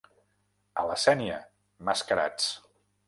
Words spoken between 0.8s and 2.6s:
A la Sénia, mascarats.